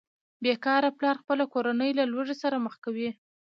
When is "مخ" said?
2.65-2.75